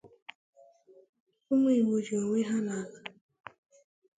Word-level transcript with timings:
Umu-Igbo 1.53 1.95
ji 2.05 2.13
onwe 2.21 2.39
ha 2.49 2.57
n'ala! 2.65 2.97